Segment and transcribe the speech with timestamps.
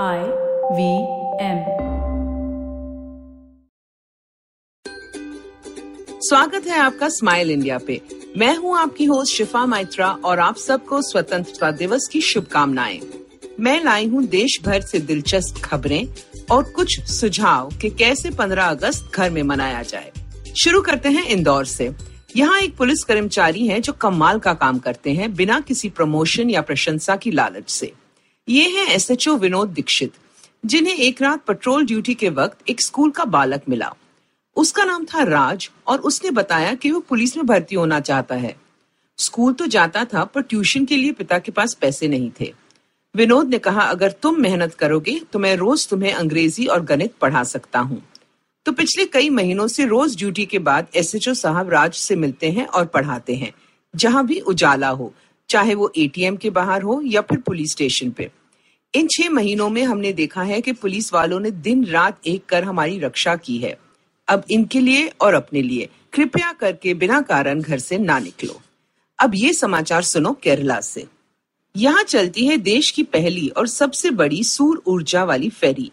[0.00, 0.18] I
[0.72, 0.92] V
[1.44, 1.58] M
[6.20, 8.00] स्वागत है आपका स्माइल इंडिया पे।
[8.36, 13.00] मैं हूँ आपकी होस्ट शिफा माइत्रा और आप सबको स्वतंत्रता दिवस की शुभकामनाएँ।
[13.60, 16.08] मैं लाई हूँ देश भर से दिलचस्प खबरें
[16.50, 20.12] और कुछ सुझाव कि कैसे 15 अगस्त घर में मनाया जाए।
[20.64, 21.94] शुरू करते हैं इंदौर से।
[22.36, 26.60] यहाँ एक पुलिस कर्मचारी हैं जो कमाल का काम करते हैं बिना किसी प्रमोशन या
[26.60, 27.92] प्रशंसा की लालच से।
[28.48, 30.12] ये हैं एसएचओ विनोद दीक्षित,
[30.64, 33.92] जिन्हें एक रात पेट्रोल ड्यूटी के वक्त एक स्कूल का बालक मिला।
[34.56, 38.54] उसका नाम था राज और उसने बताया कि वो पुलिस में भर्ती होना चाहता है।
[39.18, 42.52] स्कूल तो जाता था, पर ट्यूशन के लिए पिता के पास पैसे नहीं थे।
[43.14, 47.44] विनोद ने कहा, अगर तुम मेहनत करोगे तो मैं रोज तुम्हें अंग्रेज़ी और गणित पढ़ा
[47.46, 48.02] सकता हूँ।
[48.66, 52.66] तो पिछले कई महीनों से रोज ड्यूटी के बाद एसएचओ साहब राज से मिलते हैं
[52.66, 53.52] और पढ़ाते हैं,
[53.94, 55.12] जहाँ भी उजाला हो।
[55.52, 58.30] चाहे वो एटीएम के बाहर हो या फिर पुलिस स्टेशन पे।
[58.94, 62.64] इन छह महीनों में हमने देखा है कि पुलिस वालों ने दिन रात एक कर
[62.64, 63.78] हमारी रक्षा की है।
[64.28, 68.60] अब इनके लिए और अपने लिए। कृपया करके बिना कारण घर से ना निकलो।
[69.18, 71.06] अब ये समाचार सुनो केरला से।
[71.76, 75.90] यहाँ चलती है देश की पहली और सबसे बड़ी सूर ऊर्जा वाली फेरी।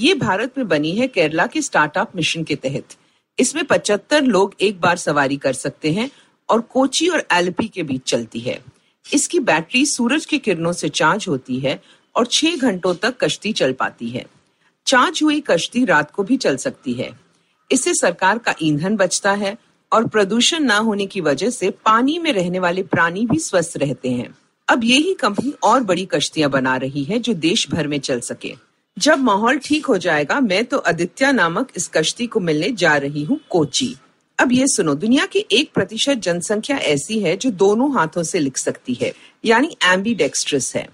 [0.00, 2.96] ये भारत में बनी है केरला के स्टार्टअप मिशन के तहत।
[3.38, 6.10] इसमें 75 लोग एक बार सवारी कर सकते हैं
[6.48, 8.58] और कोची और एलपी के बीच चलती है।
[9.14, 11.78] इसकी बैटरी सूरज की किरणों से चार्ज होती है
[12.14, 14.24] और छह घंटों तक कश्ती चल पाती है।
[14.86, 17.10] चार्ज हुई कश्ती रात को भी चल सकती है।
[17.70, 19.56] इससे सरकार का ईंधन बचता है
[19.92, 24.10] और प्रदूषण न होने की वजह से पानी में रहने वाले प्राणी भी स्वस्थ रहते
[24.10, 24.34] हैं।
[24.68, 28.54] अब यही कंपनी और बड़ी कश्तियाँ बना रही है जो देश भर में चल सके।
[28.96, 33.24] जब माहौल ठीक हो जाएगा, मैं तो आदित्य नामक इस कश्ती को मिलने जा रही
[33.24, 33.94] हूँ कोची।
[34.38, 38.56] अब ये सुनो, दुनिया की एक प्रतिशत जनसंख्या ऐसी है जो दोनों हाथों से लिख
[38.56, 39.12] सकती है,
[39.44, 40.16] यानी एम्बी
[40.76, 40.88] है।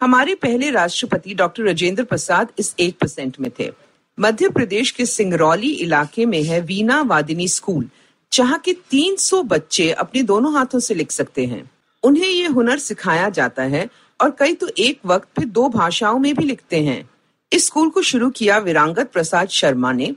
[0.00, 3.70] हमारे पहले राष्ट्रपति डॉक्टर राजेंद्र प्रसाद इस एक परसेंट में थे।
[4.20, 7.88] मध्य प्रदेश के सिंगरौली इलाके में है वीना वादिनी स्कूल,
[8.32, 11.70] जहाँ के 300 बच्चे अपने दोनों हाथों से लिख सकते हैं।
[12.02, 13.88] उन्हें ये हुनर सिखाया जाता है
[14.20, 17.10] और कई तो एक वक्त फिर दो भाषाओं में भी लिखते हैं।
[17.52, 20.12] इस स्कूल को शुरू किया विरांगत प्रसाद शर्मा ने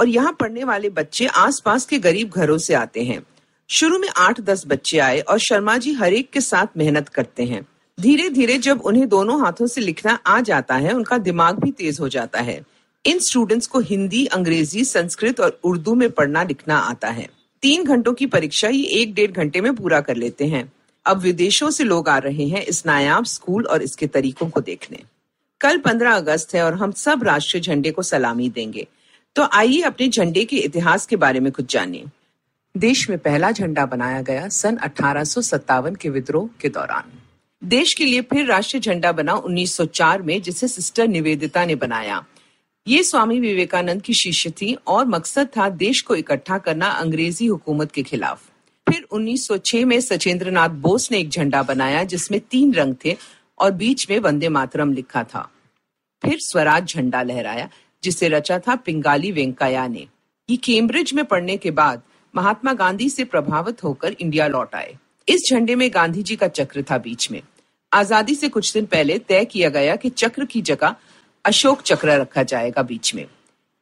[0.00, 3.22] और यहाँ पढ़ने वाले बच्चे आसपास के गरीब घरों से आते हैं।
[3.68, 7.66] शुरू में आठ दस बच्चे आए और शर्मा जी हरेक के साथ मेहनत करते हैं।
[8.00, 12.00] धीरे धीरे जब उन्हें दोनों हाथों से लिखना आ जाता है, उनका दिमाग भी तेज
[12.00, 12.62] हो जाता है।
[13.06, 17.28] इन स्टूडेंट्स को हिंदी, अंग्रेज़ी, संस्कृत और उर्दू में पढ़ना लिखना आता है।
[17.62, 20.72] तीन घंटों की परीक्षा ये एक डेढ़ घंटे में पूरा कर लेते हैं।
[21.06, 24.98] अब विदेशों से लोग आ रहे हैं इस नायाब स्कूल और इसके तरीकों को देखने।
[25.60, 28.86] कल 15 अगस्त है और हम सब राष्ट्रीय झंडे को सलामी देंगे।
[29.34, 32.04] तो आइए अपने झंडे के इतिहास के बारे में कुछ जानिए।
[32.76, 35.24] देश में पहला झंडा बनाया गया सन अठारह
[35.94, 37.04] के विद्रोह के दौरान।
[37.64, 42.24] देश के लिए फिर राष्ट्रीय झंडा बना 1904 में, जिसे सिस्टर निवेदिता ने बनाया।
[42.88, 47.92] ये स्वामी विवेकानंद की शिष्य थी और मकसद था देश को इकट्ठा करना अंग्रेज़ी हुकूमत
[47.92, 48.42] के खिलाफ।
[48.88, 53.16] फिर 1906 में सचेंद्र नाथ बोस ने एक झंडा बनाया, जिसमें तीन रंग थे
[53.58, 55.50] और बीच में वंदे मातरम लिखा था।
[56.22, 57.68] फिर स्वराज झंडा लहराया।
[58.02, 60.06] जिसे रचा था पिंगाली वेंकैया ने।
[60.48, 62.02] ये कैम्ब्रिज में पढ़ने के बाद
[62.34, 64.96] महात्मा गांधी से प्रभावित होकर इंडिया लौट आए।
[65.28, 67.40] इस झंडे में गांधी जी का चक्र था बीच में।
[67.92, 70.94] आज़ादी से कुछ दिन पहले तय किया गया कि चक्र की जगह
[71.44, 73.26] अशोक चक्र रखा जाएगा बीच में।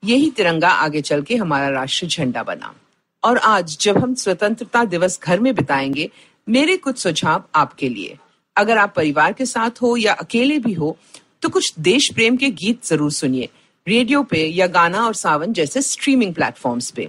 [0.03, 2.75] यही तिरंगा आगे चल के हमारा राष्ट्रीय झंडा बना।
[3.23, 6.09] और आज जब हम स्वतंत्रता दिवस घर में बिताएँगे,
[6.47, 8.17] मेरे कुछ सुझाव आपके लिए।
[8.56, 10.97] अगर आप परिवार के साथ हो या अकेले भी हो
[11.43, 13.49] तो कुछ देश प्रेम के गीत ज़रूर सुनिए।
[13.88, 17.09] रेडियो पे या गाना और सावन जैसे स्ट्रीमिंग प्लेटफॉर्म्स पे।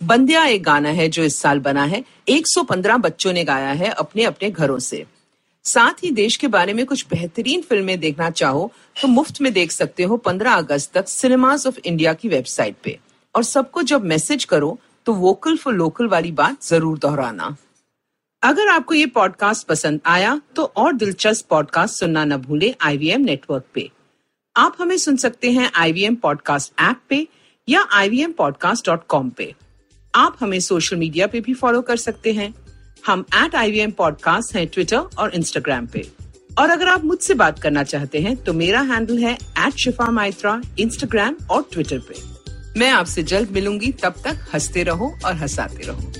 [0.00, 4.24] बंदिया एक गाना है जो इस साल बना है। 115 बच्चों ने गाया है अपने
[4.24, 5.04] अपने घरों से।
[5.64, 9.72] साथ ही देश के बारे में कुछ बेहतरीन फ़िल्में देखना चाहो तो मुफ़्त में देख
[9.72, 12.98] सकते हो 15 अगस्त तक सिनेमाज ऑफ़ इंडिया की वेबसाइट पे।
[13.34, 17.56] और सबको जब मैसेज करो तो वोकल फॉर लोकल वाली बात ज़रूर दोहराना।
[18.42, 23.64] अगर आपको ये पॉडकास्ट पसंद आया तो और दिलचस्प पॉडकास्ट सुनना न भूले आईवीएम नेटवर्क
[23.74, 23.90] पे।
[24.56, 27.26] आप हमें सुन सकते हैं आईवीएम पॉडकास्ट ऐप पे
[27.68, 28.26] या आई
[29.30, 29.54] पे।
[30.14, 32.54] आप हमें सोशल मीडिया पे भी फॉलो कर सकते हैं।
[33.06, 36.06] हम at I V M podcast हैं ट्विटर और इंस्टाग्राम पे।
[36.58, 40.60] और अगर आप मुझसे बात करना चाहते हैं तो मेरा हैंडल है एट शिफा माइत्रा
[40.78, 42.14] इंस्टाग्राम और ट्विटर पे।
[42.80, 46.12] मैं आपसे जल्द मिलूँगी, तब तक हँसते रहो और हंसाते रहो।